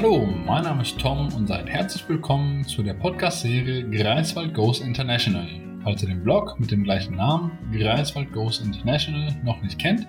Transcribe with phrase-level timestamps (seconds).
[0.00, 5.48] Hallo, mein Name ist Tom und seid herzlich willkommen zu der Podcast-Serie Greifswald Goes International.
[5.82, 10.06] Falls ihr den Blog mit dem gleichen Namen, Greifswald Goes International, noch nicht kennt,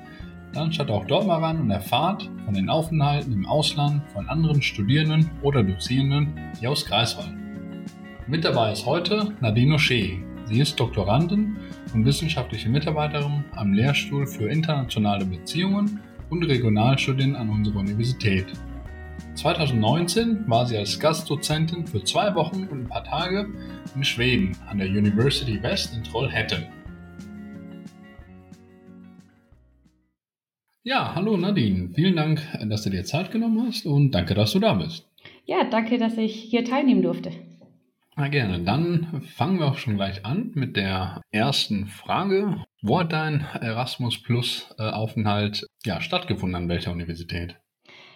[0.54, 4.62] dann schaut auch dort mal ran und erfahrt von den Aufenthalten im Ausland von anderen
[4.62, 7.33] Studierenden oder Dozierenden hier aus Greifswald.
[8.28, 10.19] Mit dabei ist heute Nadine O'Shea.
[10.46, 11.58] Sie ist Doktorandin
[11.96, 15.99] und wissenschaftliche Mitarbeiterin am Lehrstuhl für internationale Beziehungen
[16.30, 18.45] und Regionalstudien an unserer Universität.
[19.39, 23.48] 2019 war sie als Gastdozentin für zwei Wochen und ein paar Tage
[23.95, 26.65] in Schweden an der University West in Trollhättan.
[30.84, 31.91] Ja, hallo Nadine.
[31.95, 35.07] Vielen Dank, dass du dir Zeit genommen hast und danke, dass du da bist.
[35.45, 37.31] Ja, danke, dass ich hier teilnehmen durfte.
[38.17, 38.59] Na gerne.
[38.59, 42.65] Dann fangen wir auch schon gleich an mit der ersten Frage.
[42.81, 46.63] Wo hat dein Erasmus Plus äh, Aufenthalt ja, stattgefunden?
[46.63, 47.55] An welcher Universität?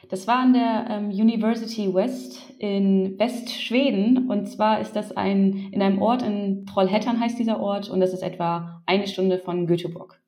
[0.10, 4.30] Das war an der ähm, University West in Westschweden.
[4.30, 8.14] Und zwar ist das ein, in einem Ort in Trollhättan heißt dieser Ort und das
[8.14, 10.20] ist etwa eine Stunde von Göteborg.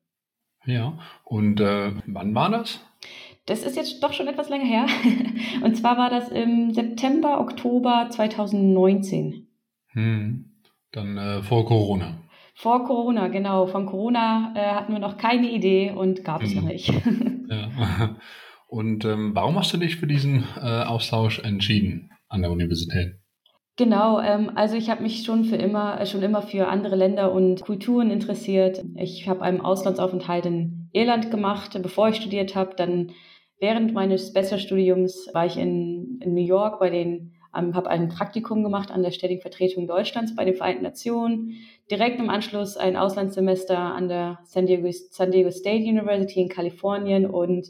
[0.64, 2.80] Ja, und äh, wann war das?
[3.46, 4.86] Das ist jetzt doch schon etwas länger her.
[5.62, 9.46] Und zwar war das im September, Oktober 2019.
[9.92, 10.50] Hm.
[10.90, 12.16] Dann äh, vor Corona.
[12.54, 13.66] Vor Corona, genau.
[13.66, 16.60] Von Corona äh, hatten wir noch keine Idee und gab es hm.
[16.60, 16.88] noch nicht.
[17.48, 18.16] ja.
[18.66, 23.20] Und ähm, warum hast du dich für diesen äh, Austausch entschieden an der Universität?
[23.76, 27.32] Genau, ähm, also ich habe mich schon für immer, äh, schon immer für andere Länder
[27.32, 28.82] und Kulturen interessiert.
[28.96, 32.74] Ich habe einen Auslandsaufenthalt in Irland gemacht, bevor ich studiert habe.
[32.74, 33.12] Dann
[33.60, 38.64] während meines Bachelorstudiums war ich in, in New York bei den, ähm, habe ein Praktikum
[38.64, 41.52] gemacht an der Ständigen Vertretung Deutschlands bei den Vereinten Nationen.
[41.90, 47.26] Direkt im Anschluss ein Auslandssemester an der San Diego, San Diego State University in Kalifornien
[47.26, 47.68] und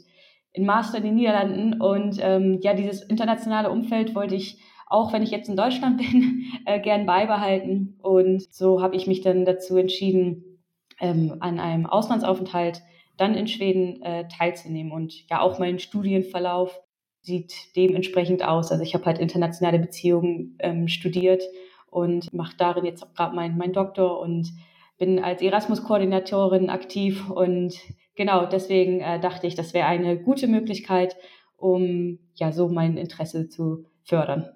[0.53, 1.81] in Master in den Niederlanden.
[1.81, 6.45] Und ähm, ja, dieses internationale Umfeld wollte ich auch wenn ich jetzt in Deutschland bin,
[6.65, 7.97] äh, gern beibehalten.
[8.01, 10.59] Und so habe ich mich dann dazu entschieden,
[10.99, 12.81] ähm, an einem Auslandsaufenthalt
[13.17, 14.91] dann in Schweden äh, teilzunehmen.
[14.91, 16.79] Und ja, auch mein Studienverlauf
[17.21, 18.71] sieht dementsprechend aus.
[18.71, 21.43] Also ich habe halt internationale Beziehungen ähm, studiert
[21.89, 24.51] und mache darin jetzt gerade meinen mein Doktor und
[24.97, 27.75] bin als Erasmus-Koordinatorin aktiv und
[28.17, 31.15] genau deswegen äh, dachte ich, das wäre eine gute Möglichkeit,
[31.55, 34.49] um ja so mein Interesse zu fördern.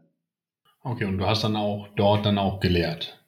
[0.84, 3.24] Okay, und du hast dann auch dort dann auch gelehrt.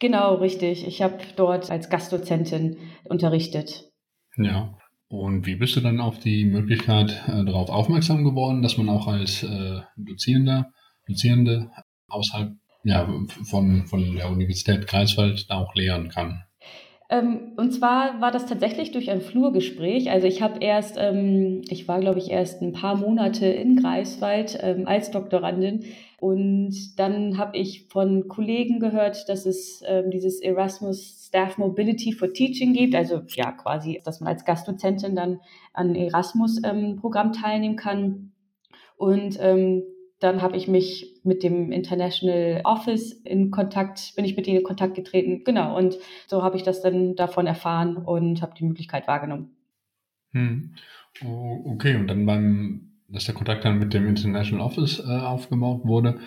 [0.00, 0.86] Genau, richtig.
[0.86, 3.90] Ich habe dort als Gastdozentin unterrichtet.
[4.36, 4.76] Ja.
[5.08, 9.06] Und wie bist du dann auf die Möglichkeit äh, darauf aufmerksam geworden, dass man auch
[9.06, 10.72] als äh, Dozierender,
[11.06, 11.70] Dozierende
[12.08, 12.52] außerhalb
[12.84, 13.06] ja,
[13.44, 16.44] von, von der Universität Greifswald da auch lehren kann?
[17.10, 20.10] Ähm, und zwar war das tatsächlich durch ein Flurgespräch.
[20.10, 24.58] Also ich habe erst, ähm, ich war glaube ich erst ein paar Monate in Greifswald
[24.62, 25.84] ähm, als Doktorandin
[26.20, 32.74] und dann habe ich von Kollegen gehört, dass es dieses Erasmus Staff Mobility for Teaching
[32.74, 32.94] gibt.
[32.94, 35.40] Also ja quasi, dass man als Gastdozentin dann
[35.72, 38.30] an Erasmus-Programm teilnehmen kann.
[38.96, 39.36] Und
[40.22, 44.64] dann habe ich mich mit dem International Office in Kontakt, bin ich mit ihnen in
[44.64, 45.42] Kontakt getreten.
[45.44, 45.76] Genau.
[45.76, 49.50] Und so habe ich das dann davon erfahren und habe die Möglichkeit wahrgenommen.
[50.32, 50.74] Hm.
[51.22, 56.20] okay, und dann beim, dass der Kontakt dann mit dem International Office äh, aufgebaut wurde,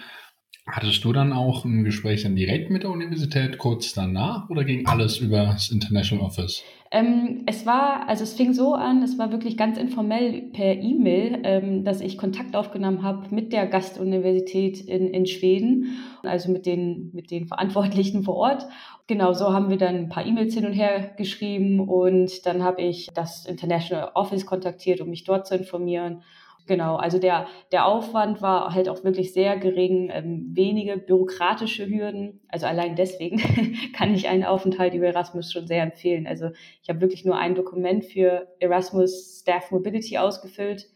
[0.67, 4.87] Hattest du dann auch ein Gespräch dann direkt mit der Universität kurz danach oder ging
[4.87, 6.63] alles über das International Office?
[6.95, 11.41] Ähm, es war, also es fing so an, es war wirklich ganz informell per E-Mail,
[11.43, 17.09] ähm, dass ich Kontakt aufgenommen habe mit der Gastuniversität in, in Schweden, also mit den,
[17.11, 18.65] mit den Verantwortlichen vor Ort.
[19.07, 22.81] Genau, so haben wir dann ein paar E-Mails hin und her geschrieben und dann habe
[22.81, 26.21] ich das International Office kontaktiert, um mich dort zu informieren.
[26.67, 32.41] Genau, also der, der Aufwand war halt auch wirklich sehr gering, ähm, wenige bürokratische Hürden.
[32.47, 33.37] Also allein deswegen
[33.93, 36.25] kann ich einen Aufenthalt über Erasmus schon sehr empfehlen.
[36.25, 36.49] Also
[36.81, 40.87] ich habe wirklich nur ein Dokument für Erasmus Staff Mobility ausgefüllt,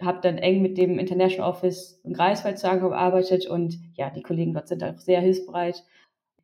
[0.00, 4.68] habe dann eng mit dem International Office in Greifswald zusammengearbeitet und ja, die Kollegen dort
[4.68, 5.82] sind auch sehr hilfsbereit.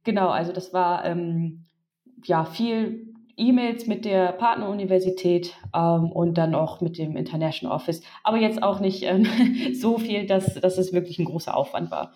[0.03, 1.67] Genau, also das war ähm,
[2.25, 8.03] ja viel E-Mails mit der Partneruniversität ähm, und dann auch mit dem International Office.
[8.23, 9.27] Aber jetzt auch nicht ähm,
[9.75, 12.13] so viel, dass, dass es wirklich ein großer Aufwand war.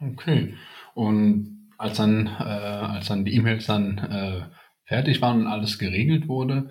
[0.00, 0.54] Okay.
[0.94, 4.40] Und als dann, äh, als dann die E-Mails dann äh,
[4.84, 6.70] fertig waren und alles geregelt wurde,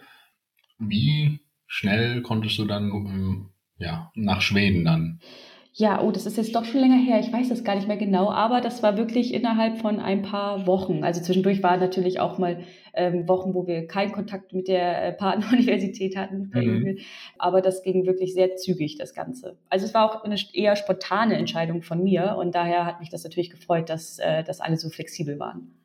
[0.80, 5.20] wie schnell konntest du dann ähm, ja, nach Schweden dann?
[5.80, 7.20] Ja, oh, das ist jetzt doch schon länger her.
[7.20, 10.66] Ich weiß das gar nicht mehr genau, aber das war wirklich innerhalb von ein paar
[10.66, 11.04] Wochen.
[11.04, 12.64] Also zwischendurch waren natürlich auch mal
[12.96, 16.50] ähm, Wochen, wo wir keinen Kontakt mit der äh, Partneruniversität hatten.
[16.52, 16.98] Mhm.
[17.38, 19.60] Aber das ging wirklich sehr zügig, das Ganze.
[19.70, 23.24] Also es war auch eine eher spontane Entscheidung von mir und daher hat mich das
[23.24, 25.76] natürlich gefreut, dass, äh, dass alle so flexibel waren.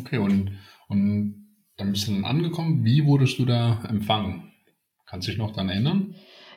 [0.00, 0.52] Okay, und,
[0.88, 2.82] und dann bist du dann angekommen.
[2.82, 4.54] Wie wurdest du da empfangen?
[5.04, 6.14] Kannst du dich noch daran erinnern?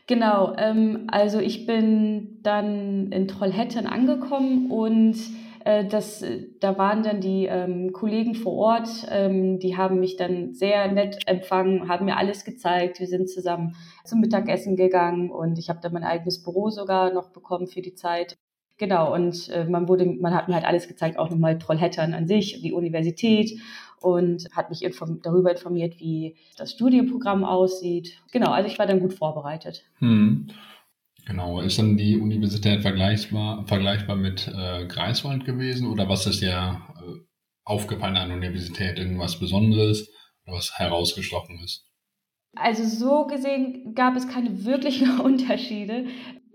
[0.08, 5.16] Genau, ähm, also ich bin dann in Trollhättan angekommen und
[5.66, 6.24] äh, das,
[6.60, 11.18] da waren dann die ähm, Kollegen vor Ort, ähm, die haben mich dann sehr nett
[11.26, 13.00] empfangen, haben mir alles gezeigt.
[13.00, 17.32] Wir sind zusammen zum Mittagessen gegangen und ich habe dann mein eigenes Büro sogar noch
[17.32, 18.38] bekommen für die Zeit.
[18.78, 22.28] Genau, und äh, man wurde, man hat mir halt alles gezeigt, auch nochmal Trollhättan an
[22.28, 23.52] sich, die Universität
[24.02, 28.22] und hat mich inform darüber informiert, wie das Studienprogramm aussieht.
[28.32, 29.84] Genau, also ich war dann gut vorbereitet.
[30.00, 30.48] Hm.
[31.26, 36.82] Genau, ist dann die Universität vergleichbar, vergleichbar mit äh, Greifswald gewesen oder was ist dir
[37.00, 37.20] äh,
[37.64, 39.00] aufgefallen an der Universität?
[39.00, 40.08] Irgendwas Besonderes
[40.46, 41.90] oder was herausgestochen ist?
[42.56, 46.06] Also so gesehen gab es keine wirklichen Unterschiede.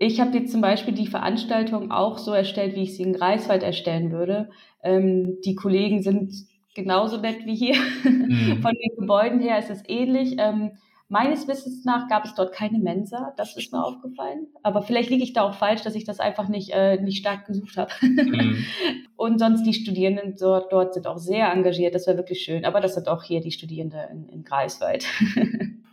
[0.03, 3.61] Ich habe jetzt zum Beispiel die Veranstaltung auch so erstellt, wie ich sie in Greifswald
[3.61, 4.49] erstellen würde.
[4.81, 6.33] Ähm, die Kollegen sind
[6.73, 7.75] genauso nett wie hier.
[8.03, 8.57] Mhm.
[8.63, 10.37] Von den Gebäuden her ist es ähnlich.
[10.39, 10.71] Ähm,
[11.07, 14.47] meines Wissens nach gab es dort keine Mensa, das ist mir aufgefallen.
[14.63, 17.45] Aber vielleicht liege ich da auch falsch, dass ich das einfach nicht, äh, nicht stark
[17.45, 17.91] gesucht habe.
[18.01, 18.65] Mhm.
[19.17, 22.65] Und sonst die Studierenden dort, dort sind auch sehr engagiert, das war wirklich schön.
[22.65, 25.05] Aber das sind auch hier die Studierenden in, in Greifswald.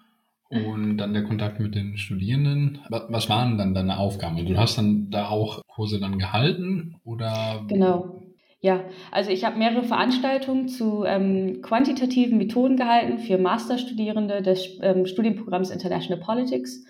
[0.50, 2.78] Und dann der Kontakt mit den Studierenden.
[2.88, 4.44] Was waren dann deine Aufgaben?
[4.46, 7.64] Du hast dann da auch Kurse dann gehalten oder?
[7.68, 8.22] Genau.
[8.60, 15.06] Ja, also ich habe mehrere Veranstaltungen zu ähm, quantitativen Methoden gehalten für Masterstudierende des ähm,
[15.06, 16.84] Studienprogramms International Politics.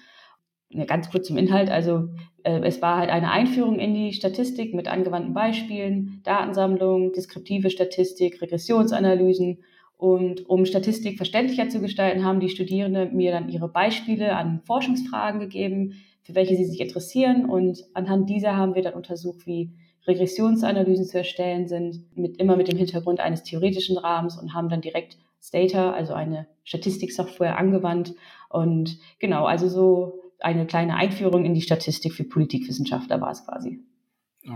[0.71, 1.69] Ja, ganz kurz zum Inhalt.
[1.71, 2.09] Also
[2.43, 8.41] äh, es war halt eine Einführung in die Statistik mit angewandten Beispielen, Datensammlung, deskriptive Statistik,
[8.41, 9.59] Regressionsanalysen.
[9.99, 15.41] Und um Statistik verständlicher zu gestalten, haben die Studierenden mir dann ihre Beispiele an Forschungsfragen
[15.41, 17.47] gegeben, für welche sie sich interessieren.
[17.47, 19.73] Und anhand dieser haben wir dann untersucht, wie
[20.07, 24.81] Regressionsanalysen zu erstellen sind, mit, immer mit dem Hintergrund eines theoretischen Rahmens und haben dann
[24.81, 28.15] direkt Stata, also eine Statistiksoftware angewandt.
[28.49, 33.81] Und genau, also so eine kleine Einführung in die Statistik für Politikwissenschaftler war es quasi.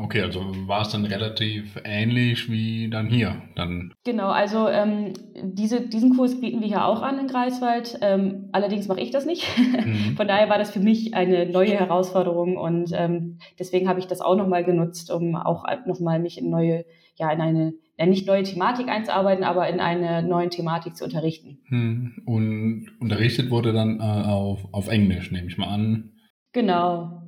[0.00, 3.42] Okay, also war es dann relativ ähnlich wie dann hier.
[3.56, 3.92] Dann.
[4.04, 5.12] Genau, also ähm,
[5.42, 7.98] diese, diesen Kurs bieten wir hier auch an in Greifswald.
[8.00, 9.46] Ähm, allerdings mache ich das nicht.
[9.82, 10.16] Mhm.
[10.16, 14.20] Von daher war das für mich eine neue Herausforderung und ähm, deswegen habe ich das
[14.20, 16.84] auch nochmal genutzt, um auch nochmal mich in neue,
[17.16, 21.58] ja, in eine ja, nicht neue Thematik einzuarbeiten, aber in eine neue Thematik zu unterrichten.
[21.68, 22.22] Mhm.
[22.26, 26.12] Und unterrichtet wurde dann äh, auf, auf Englisch, nehme ich mal an.
[26.52, 27.21] Genau.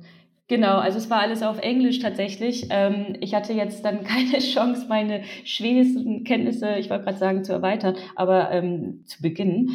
[0.47, 2.67] Genau, also es war alles auf Englisch tatsächlich.
[2.69, 7.51] Ähm, ich hatte jetzt dann keine Chance, meine schwedischen Kenntnisse, ich wollte gerade sagen, zu
[7.51, 9.71] erweitern, aber ähm, zu beginnen.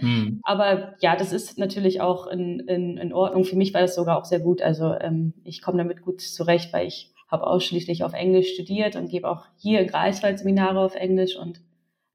[0.00, 0.40] Hm.
[0.44, 3.44] aber ja, das ist natürlich auch in, in, in Ordnung.
[3.44, 4.60] Für mich war das sogar auch sehr gut.
[4.60, 9.08] Also ähm, ich komme damit gut zurecht, weil ich habe ausschließlich auf Englisch studiert und
[9.08, 11.62] gebe auch hier in Greifswald Seminare auf Englisch und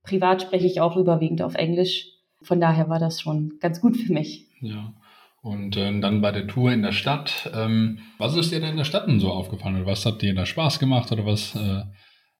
[0.03, 2.07] privat spreche ich auch überwiegend auf Englisch.
[2.41, 4.47] Von daher war das schon ganz gut für mich.
[4.62, 4.94] Ja.
[5.41, 8.77] Und äh, dann bei der Tour in der Stadt, ähm, was ist dir denn in
[8.77, 9.75] der Stadt denn so aufgefallen?
[9.77, 11.12] Oder was hat dir da Spaß gemacht?
[11.12, 11.83] Oder was äh,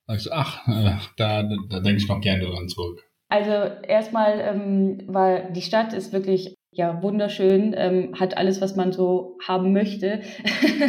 [0.08, 3.04] sagst du, ach, äh, da, da denke ich noch gerne dran zurück?
[3.30, 3.52] Also
[3.88, 9.38] erstmal, ähm, weil die Stadt ist wirklich ja wunderschön, ähm, hat alles, was man so
[9.48, 10.22] haben möchte,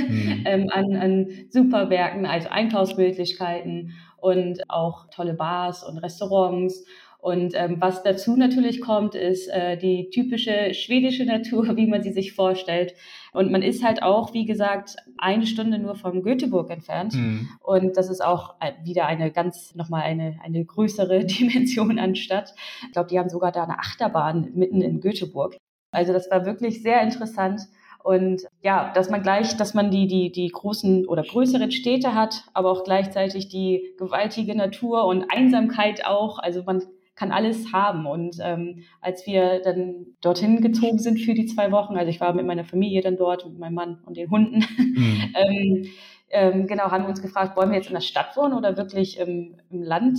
[0.09, 0.43] mhm.
[0.47, 6.85] ähm, an, an Superwerken, also Einkaufsmöglichkeiten und auch tolle Bars und Restaurants
[7.21, 12.13] und ähm, was dazu natürlich kommt, ist äh, die typische schwedische Natur, wie man sie
[12.13, 12.95] sich vorstellt.
[13.33, 17.15] Und man ist halt auch, wie gesagt, eine Stunde nur von Göteborg entfernt.
[17.15, 17.49] Mhm.
[17.61, 22.55] Und das ist auch äh, wieder eine ganz, nochmal eine, eine größere Dimension an Stadt.
[22.87, 25.57] Ich glaube, die haben sogar da eine Achterbahn mitten in Göteborg.
[25.93, 27.63] Also das war wirklich sehr interessant.
[28.03, 32.45] Und ja, dass man gleich, dass man die, die, die großen oder größeren Städte hat,
[32.55, 36.39] aber auch gleichzeitig die gewaltige Natur und Einsamkeit auch.
[36.39, 36.83] Also man
[37.21, 38.07] kann alles haben.
[38.07, 42.33] Und ähm, als wir dann dorthin gezogen sind für die zwei Wochen, also ich war
[42.33, 45.35] mit meiner Familie dann dort, mit meinem Mann und den Hunden, mhm.
[45.37, 45.87] ähm,
[46.31, 49.19] ähm, genau, haben wir uns gefragt, wollen wir jetzt in der Stadt wohnen oder wirklich
[49.19, 50.19] im, im Land?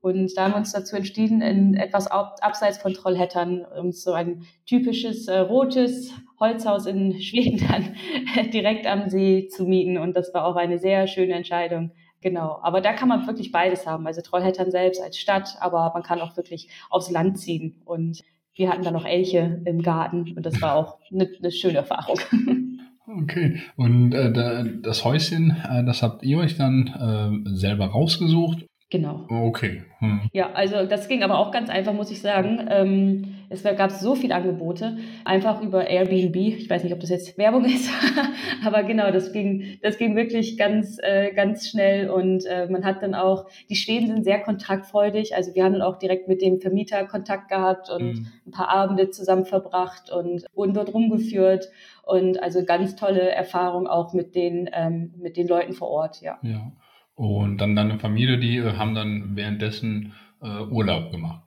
[0.00, 4.46] Und da haben wir uns dazu entschieden, in etwas abseits von Trollhättern uns so ein
[4.66, 9.98] typisches äh, rotes Holzhaus in Schweden dann direkt am See zu mieten.
[9.98, 11.92] Und das war auch eine sehr schöne Entscheidung.
[12.22, 14.06] Genau, aber da kann man wirklich beides haben.
[14.06, 17.80] Also Trollhättern selbst als Stadt, aber man kann auch wirklich aufs Land ziehen.
[17.84, 18.20] Und
[18.54, 22.18] wir hatten da noch Elche im Garten und das war auch eine, eine schöne Erfahrung.
[23.22, 23.60] Okay.
[23.74, 29.24] Und äh, das Häuschen, äh, das habt ihr euch dann äh, selber rausgesucht Genau.
[29.28, 29.84] Okay.
[30.00, 30.28] Hm.
[30.32, 32.66] Ja, also das ging aber auch ganz einfach, muss ich sagen.
[32.68, 36.34] Ähm, es gab so viele Angebote, einfach über Airbnb.
[36.34, 37.88] Ich weiß nicht, ob das jetzt Werbung ist,
[38.64, 43.02] aber genau, das ging, das ging wirklich ganz, äh, ganz schnell und äh, man hat
[43.02, 46.60] dann auch, die Schweden sind sehr kontaktfreudig, also wir haben dann auch direkt mit dem
[46.60, 48.26] Vermieter Kontakt gehabt und hm.
[48.46, 51.68] ein paar Abende zusammen verbracht und wurden dort rumgeführt
[52.04, 56.38] und also ganz tolle Erfahrung auch mit den, ähm, mit den Leuten vor Ort, ja.
[56.42, 56.72] Ja.
[57.14, 61.42] Und dann deine Familie, die äh, haben dann währenddessen äh, Urlaub gemacht.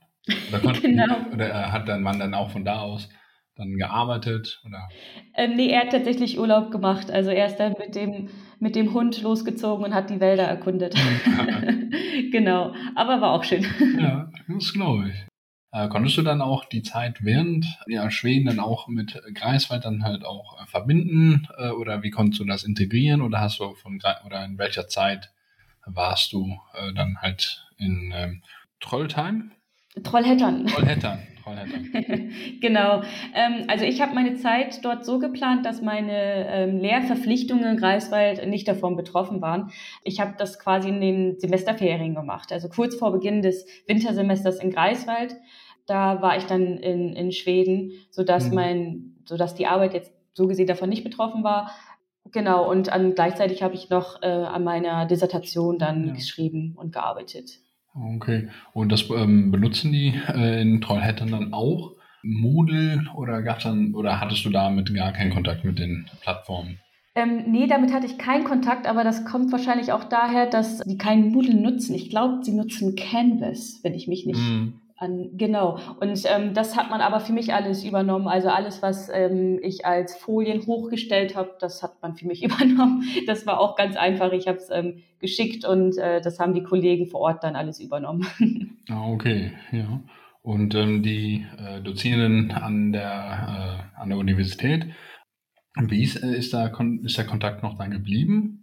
[0.49, 1.15] Oder, genau.
[1.31, 3.09] oder äh, hat dein Mann dann auch von da aus
[3.55, 4.61] dann gearbeitet?
[4.65, 4.89] Oder?
[5.35, 7.11] Ähm, nee, er hat tatsächlich Urlaub gemacht.
[7.11, 8.29] Also er ist dann mit dem,
[8.59, 10.95] mit dem Hund losgezogen und hat die Wälder erkundet.
[12.31, 13.65] genau, aber war auch schön.
[13.99, 15.33] Ja, das glaube ich.
[15.71, 20.03] Äh, konntest du dann auch die Zeit während ja, Schweden dann auch mit Greifswald dann
[20.03, 21.47] halt auch äh, verbinden?
[21.57, 23.21] Äh, oder wie konntest du das integrieren?
[23.21, 25.32] Oder hast du von oder in welcher Zeit
[25.85, 28.41] warst du äh, dann halt in ähm,
[28.79, 29.51] Trollheim?
[30.03, 30.67] Trollhättern.
[30.67, 31.27] Trollhättern.
[32.61, 33.01] genau.
[33.33, 38.47] Ähm, also ich habe meine Zeit dort so geplant, dass meine ähm, Lehrverpflichtungen in Greifswald
[38.47, 39.71] nicht davon betroffen waren.
[40.03, 44.71] Ich habe das quasi in den Semesterferien gemacht, also kurz vor Beginn des Wintersemesters in
[44.71, 45.35] Greifswald.
[45.85, 48.55] Da war ich dann in, in Schweden, sodass mhm.
[48.55, 51.71] mein, sodass die Arbeit jetzt so gesehen davon nicht betroffen war.
[52.33, 56.13] Genau, und an, gleichzeitig habe ich noch äh, an meiner Dissertation dann ja.
[56.13, 57.59] geschrieben und gearbeitet.
[57.95, 61.93] Okay, und das ähm, benutzen die äh, in Trollhättern dann auch?
[62.23, 66.79] Moodle oder gab's dann oder hattest du damit gar keinen Kontakt mit den Plattformen?
[67.15, 70.97] Ähm, nee, damit hatte ich keinen Kontakt, aber das kommt wahrscheinlich auch daher, dass die
[70.97, 71.93] keinen Moodle nutzen.
[71.93, 74.73] Ich glaube, sie nutzen Canvas, wenn ich mich nicht mm.
[74.97, 75.79] An, genau.
[75.99, 78.27] Und ähm, das hat man aber für mich alles übernommen.
[78.27, 83.03] Also alles, was ähm, ich als Folien hochgestellt habe, das hat man für mich übernommen.
[83.25, 84.31] Das war auch ganz einfach.
[84.31, 87.79] Ich habe es ähm, geschickt und äh, das haben die Kollegen vor Ort dann alles
[87.79, 88.27] übernommen.
[88.89, 90.01] Ah, okay, ja.
[90.41, 94.87] Und ähm, die äh, Dozierenden an der, äh, an der Universität,
[95.79, 96.69] wie ist, äh, ist, da,
[97.01, 98.62] ist der Kontakt noch dann geblieben?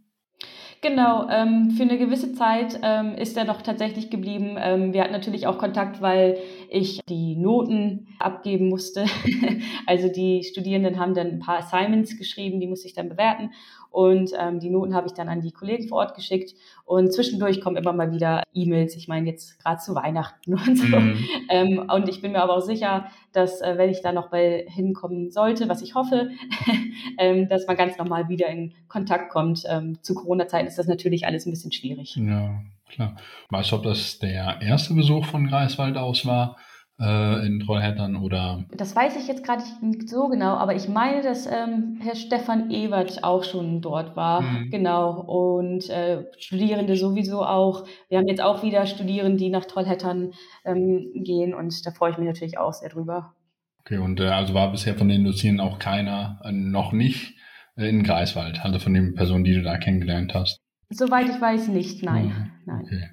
[0.82, 4.56] Genau, ähm, für eine gewisse Zeit ähm, ist er noch tatsächlich geblieben.
[4.58, 6.38] Ähm, wir hatten natürlich auch Kontakt, weil
[6.70, 9.04] ich die Noten abgeben musste.
[9.86, 13.50] also die Studierenden haben dann ein paar Assignments geschrieben, die musste ich dann bewerten.
[13.90, 16.54] Und ähm, die Noten habe ich dann an die Kollegen vor Ort geschickt.
[16.84, 18.94] Und zwischendurch kommen immer mal wieder E-Mails.
[18.94, 20.96] Ich meine jetzt gerade zu Weihnachten und so.
[20.96, 21.24] Mhm.
[21.48, 24.64] Ähm, und ich bin mir aber auch sicher, dass äh, wenn ich da noch mal
[24.68, 26.30] hinkommen sollte, was ich hoffe,
[27.18, 29.64] ähm, dass man ganz normal wieder in Kontakt kommt.
[29.68, 32.14] Ähm, zu Corona-Zeiten ist das natürlich alles ein bisschen schwierig.
[32.14, 32.60] Ja,
[32.90, 33.16] klar.
[33.50, 36.56] Weißt du, ob das der erste Besuch von Greifswald aus war?
[37.00, 38.64] äh, in Trollhättern oder?
[38.73, 42.70] Das weiß ich jetzt gerade nicht so genau, aber ich meine, dass ähm, Herr Stefan
[42.70, 44.42] Ewert auch schon dort war.
[44.42, 44.70] Mhm.
[44.70, 45.20] Genau.
[45.20, 47.87] Und äh, Studierende sowieso auch.
[48.09, 50.32] Wir haben jetzt auch wieder Studierende, die nach Trollhättern
[50.64, 53.35] ähm, gehen und da freue ich mich natürlich auch sehr drüber.
[53.80, 57.35] Okay, und äh, also war bisher von den Dozierenden auch keiner, äh, noch nicht
[57.76, 60.61] äh, in Greifswald, also von den Personen, die du da kennengelernt hast?
[60.90, 62.52] Soweit ich weiß, nicht, nein.
[62.66, 62.82] Nein.
[62.85, 63.11] Okay.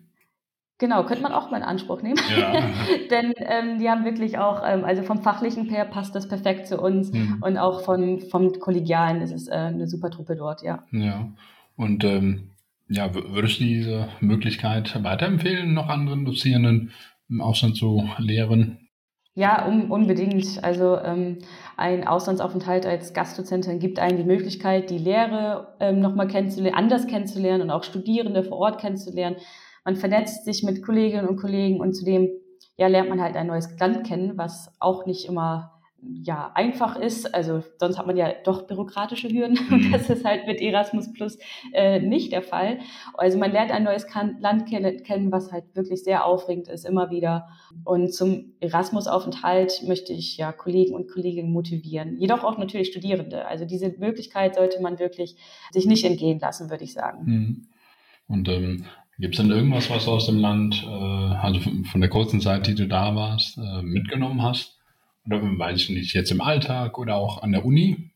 [0.80, 2.20] Genau, könnte man auch mal in Anspruch nehmen.
[2.38, 2.52] Ja.
[3.12, 6.80] Denn ähm, die haben wirklich auch, ähm, also vom Fachlichen her passt das perfekt zu
[6.80, 7.38] uns mhm.
[7.42, 10.84] und auch von, vom Kollegialen ist es äh, eine super Truppe dort, ja.
[10.92, 11.32] Ja,
[11.76, 12.52] und ähm,
[12.90, 16.92] ja, würdest du diese Möglichkeit weiterempfehlen, noch anderen Dozierenden
[17.30, 18.88] im Ausland zu lehren?
[19.34, 20.64] Ja, um, unbedingt.
[20.64, 21.38] Also ähm,
[21.78, 27.62] ein Auslandsaufenthalt als Gastdozentin gibt einem die Möglichkeit, die Lehre ähm, nochmal kennenzulernen, anders kennenzulernen
[27.62, 29.38] und auch Studierende vor Ort kennenzulernen.
[29.86, 32.30] Man vernetzt sich mit Kolleginnen und Kollegen und zudem
[32.78, 37.34] ja, lernt man halt ein neues Land kennen, was auch nicht immer ja, einfach ist.
[37.34, 39.92] Also sonst hat man ja doch bürokratische Hürden und mhm.
[39.92, 41.38] das ist halt mit Erasmus Plus
[41.74, 42.80] äh, nicht der Fall.
[43.16, 44.06] Also man lernt ein neues
[44.40, 47.48] Land kennen, was halt wirklich sehr aufregend ist, immer wieder.
[47.84, 53.46] Und zum Erasmus-Aufenthalt möchte ich ja Kollegen und Kolleginnen motivieren, jedoch auch natürlich Studierende.
[53.48, 55.36] Also diese Möglichkeit sollte man wirklich
[55.72, 57.24] sich nicht entgehen lassen, würde ich sagen.
[57.26, 57.68] Mhm.
[58.28, 58.86] Und ähm,
[59.20, 62.68] Gibt es denn irgendwas, was du aus dem Land, äh, also von der kurzen Zeit,
[62.68, 64.77] die du da warst, äh, mitgenommen hast?
[65.28, 68.12] Oder weiß ich nicht, jetzt im Alltag oder auch an der Uni?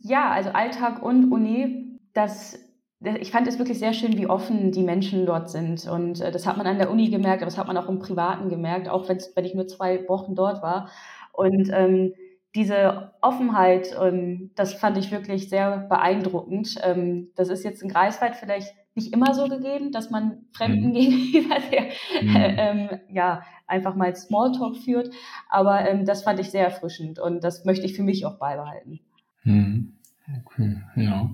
[0.00, 2.58] Ja, also Alltag und Uni, das,
[3.00, 5.86] ich fand es wirklich sehr schön, wie offen die Menschen dort sind.
[5.86, 7.98] Und äh, das hat man an der Uni gemerkt, aber das hat man auch im
[7.98, 10.90] Privaten gemerkt, auch wenn ich nur zwei Wochen dort war.
[11.32, 12.14] Und ähm,
[12.54, 16.76] diese Offenheit, ähm, das fand ich wirklich sehr beeindruckend.
[16.82, 20.94] Ähm, das ist jetzt in Greifswald vielleicht nicht immer so gegeben, dass man Fremden mhm.
[20.94, 21.84] gegenüber sehr,
[22.22, 22.36] mhm.
[22.36, 25.10] ähm, ja, einfach mal Smalltalk führt.
[25.48, 29.00] Aber ähm, das fand ich sehr erfrischend und das möchte ich für mich auch beibehalten.
[29.44, 29.94] Mhm.
[30.44, 31.30] Okay, ja.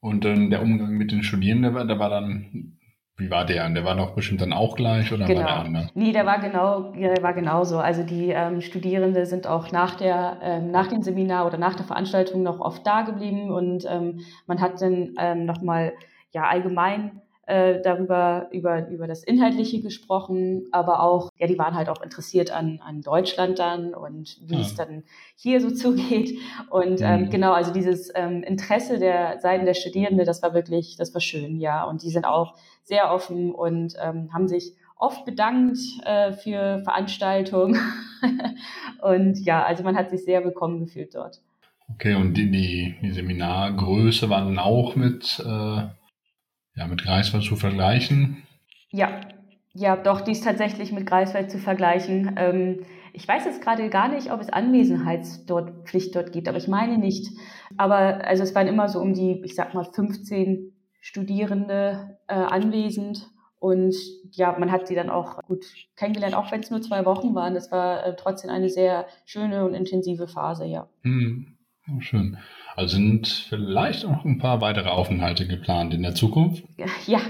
[0.00, 2.76] Und dann der Umgang mit den Studierenden, der war dann,
[3.16, 3.68] wie war der?
[3.70, 5.40] Der war doch bestimmt dann auch gleich oder genau.
[5.40, 5.90] war der anders?
[5.94, 7.78] Nee, der war genau, der war genauso.
[7.78, 11.84] Also die ähm, Studierende sind auch nach der, ähm, nach dem Seminar oder nach der
[11.84, 15.92] Veranstaltung noch oft da geblieben und ähm, man hat dann ähm, nochmal
[16.32, 21.88] ja allgemein äh, darüber über, über das Inhaltliche gesprochen, aber auch, ja, die waren halt
[21.88, 24.60] auch interessiert an, an Deutschland dann und wie ja.
[24.60, 25.02] es dann
[25.34, 26.38] hier so zugeht.
[26.70, 27.30] Und ähm, mhm.
[27.30, 31.58] genau, also dieses ähm, Interesse der Seiten der Studierenden, das war wirklich, das war schön,
[31.58, 31.84] ja.
[31.84, 37.76] Und die sind auch sehr offen und ähm, haben sich oft bedankt äh, für Veranstaltungen.
[39.02, 41.40] und ja, also man hat sich sehr willkommen gefühlt dort.
[41.94, 45.88] Okay, und die, die, die Seminargröße waren dann auch mit äh
[46.74, 48.42] ja, mit Greifswald zu vergleichen?
[48.90, 49.20] Ja,
[49.74, 52.34] ja, doch, die ist tatsächlich mit Greifswald zu vergleichen.
[52.36, 56.98] Ähm, ich weiß jetzt gerade gar nicht, ob es Anwesenheitspflicht dort gibt, aber ich meine
[56.98, 57.30] nicht.
[57.76, 63.28] Aber also es waren immer so um die, ich sag mal, 15 Studierende äh, anwesend.
[63.58, 63.94] Und
[64.32, 65.64] ja, man hat sie dann auch gut
[65.96, 67.54] kennengelernt, auch wenn es nur zwei Wochen waren.
[67.54, 70.88] Das war äh, trotzdem eine sehr schöne und intensive Phase, ja.
[71.02, 71.56] Hm,
[72.00, 72.38] schön.
[72.76, 76.64] Also sind vielleicht noch ein paar weitere Aufenthalte geplant in der Zukunft?
[77.06, 77.20] Ja,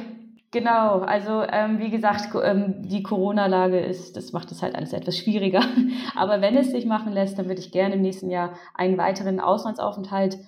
[0.50, 1.00] genau.
[1.00, 5.62] Also ähm, wie gesagt, ähm, die Corona-Lage ist, das macht es halt alles etwas schwieriger.
[6.14, 9.40] Aber wenn es sich machen lässt, dann würde ich gerne im nächsten Jahr einen weiteren
[9.40, 10.38] Auslandsaufenthalt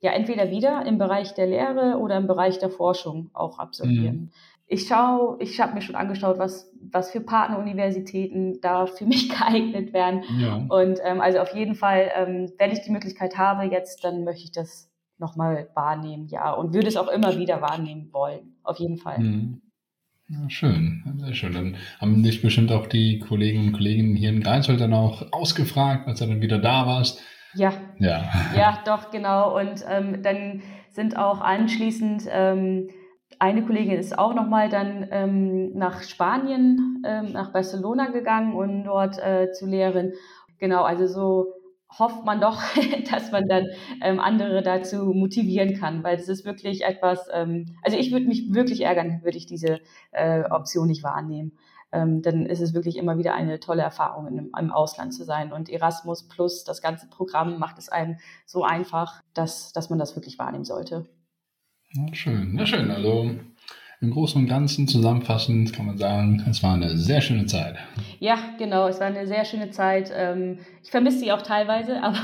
[0.00, 4.16] ja entweder wieder im Bereich der Lehre oder im Bereich der Forschung auch absolvieren.
[4.16, 4.30] Mhm
[4.66, 9.92] ich schaue, ich habe mir schon angeschaut, was, was für Partneruniversitäten da für mich geeignet
[9.92, 10.22] werden.
[10.38, 10.64] Ja.
[10.68, 14.44] Und ähm, also auf jeden Fall, ähm, wenn ich die Möglichkeit habe jetzt, dann möchte
[14.44, 16.52] ich das nochmal wahrnehmen, ja.
[16.52, 18.56] Und würde es auch immer wieder wahrnehmen wollen.
[18.62, 19.18] Auf jeden Fall.
[19.18, 19.60] Mhm.
[20.28, 21.52] Ja, schön, sehr schön.
[21.52, 26.08] Dann haben dich bestimmt auch die Kolleginnen und Kollegen hier in Greifswald dann auch ausgefragt,
[26.08, 27.22] als du dann wieder da warst.
[27.54, 27.74] Ja.
[27.98, 28.24] Ja.
[28.56, 29.58] Ja, doch, genau.
[29.58, 32.88] Und ähm, dann sind auch anschließend ähm,
[33.40, 39.18] eine Kollegin ist auch nochmal dann ähm, nach Spanien, ähm, nach Barcelona gegangen und dort
[39.18, 40.12] äh, zu lehren.
[40.58, 41.54] Genau, also so
[41.98, 42.62] hofft man doch,
[43.10, 43.68] dass man dann
[44.02, 48.52] ähm, andere dazu motivieren kann, weil es ist wirklich etwas, ähm, also ich würde mich
[48.52, 49.80] wirklich ärgern, würde ich diese
[50.12, 51.52] äh, Option nicht wahrnehmen.
[51.92, 55.52] Ähm, dann ist es wirklich immer wieder eine tolle Erfahrung, in, im Ausland zu sein.
[55.52, 58.16] Und Erasmus plus das ganze Programm macht es einem
[58.46, 61.06] so einfach, dass, dass man das wirklich wahrnehmen sollte.
[61.96, 62.90] Ja, schön, ja, schön.
[62.90, 63.30] Also
[64.00, 67.76] im Großen und Ganzen zusammenfassend kann man sagen, es war eine sehr schöne Zeit.
[68.18, 70.12] Ja, genau, es war eine sehr schöne Zeit.
[70.14, 72.18] Ähm, ich vermisse sie auch teilweise, aber,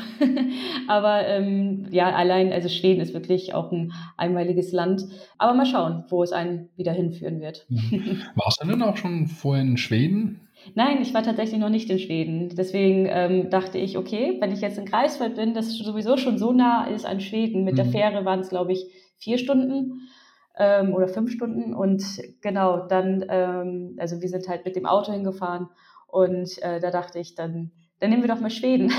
[0.88, 5.04] aber ähm, ja, allein, also Schweden ist wirklich auch ein einmaliges Land.
[5.38, 7.66] Aber mal schauen, wo es einen wieder hinführen wird.
[8.34, 10.40] Warst du denn auch schon vorher in Schweden?
[10.74, 12.50] Nein, ich war tatsächlich noch nicht in Schweden.
[12.54, 16.52] Deswegen ähm, dachte ich, okay, wenn ich jetzt in Greifswald bin, das sowieso schon so
[16.52, 17.64] nah ist an Schweden.
[17.64, 17.76] Mit mhm.
[17.76, 18.84] der Fähre waren es, glaube ich,
[19.20, 20.08] vier Stunden
[20.56, 21.74] ähm, oder fünf Stunden.
[21.74, 22.02] Und
[22.40, 25.68] genau, dann, ähm, also wir sind halt mit dem Auto hingefahren
[26.06, 28.92] und äh, da dachte ich, dann, dann nehmen wir doch mal Schweden.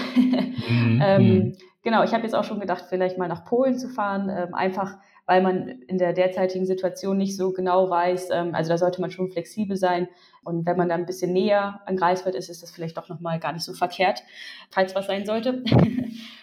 [0.68, 1.02] Mhm.
[1.04, 1.58] ähm, mhm.
[1.84, 4.98] genau, ich habe jetzt auch schon gedacht, vielleicht mal nach Polen zu fahren, ähm, einfach
[5.32, 8.30] weil man in der derzeitigen Situation nicht so genau weiß.
[8.34, 10.10] Ähm, also da sollte man schon flexibel sein.
[10.44, 13.40] Und wenn man da ein bisschen näher an Greifswald ist, ist das vielleicht doch nochmal
[13.40, 14.24] gar nicht so verkehrt,
[14.72, 15.64] falls was sein sollte.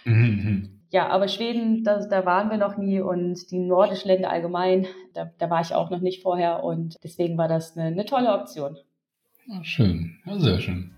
[0.05, 0.78] Mhm.
[0.91, 5.31] Ja, aber Schweden, da, da waren wir noch nie und die nordischen Länder allgemein, da,
[5.39, 8.77] da war ich auch noch nicht vorher und deswegen war das eine, eine tolle Option.
[9.47, 10.91] Ja, schön, ja, sehr schön.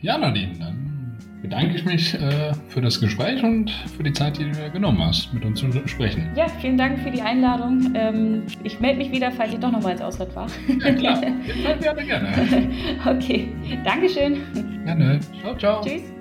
[0.00, 4.44] Ja, Nadine, dann bedanke ich mich äh, für das Gespräch und für die Zeit, die
[4.44, 6.30] du dir genommen hast, mit uns zu sprechen.
[6.36, 7.92] Ja, vielen Dank für die Einladung.
[7.94, 10.46] Ähm, ich melde mich wieder, falls ich doch nochmal ins Ausland war.
[10.68, 11.20] Ja, klar.
[11.80, 12.70] Gerne, gerne.
[13.06, 13.48] okay,
[13.84, 14.40] Dankeschön.
[14.84, 15.20] Gerne.
[15.40, 15.80] Ciao, ciao.
[15.82, 16.19] Tschüss.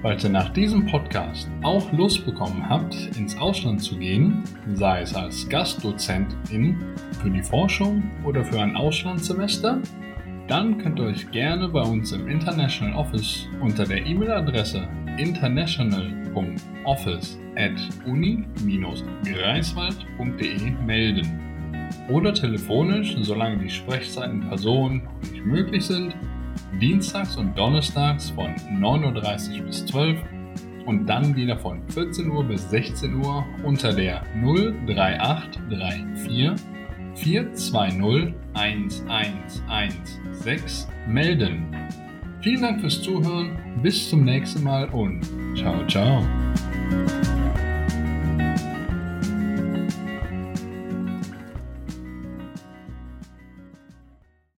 [0.00, 5.12] Falls ihr nach diesem Podcast auch Lust bekommen habt, ins Ausland zu gehen, sei es
[5.12, 6.76] als Gastdozentin
[7.20, 9.80] für die Forschung oder für ein Auslandssemester,
[10.46, 14.86] dann könnt ihr euch gerne bei uns im International Office unter der E-Mail-Adresse
[15.18, 17.72] international.office at
[18.06, 21.40] uni-greifswald.de melden.
[22.08, 26.14] Oder telefonisch, solange die Sprechzeiten in Person nicht möglich sind,
[26.80, 30.26] dienstags und donnerstags von 9.30 Uhr bis 12 Uhr
[30.86, 36.52] und dann wieder von 14 Uhr bis 16 Uhr unter der 03834
[37.14, 41.66] 420 1116 melden.
[42.40, 46.22] Vielen Dank fürs Zuhören, bis zum nächsten Mal und ciao, ciao.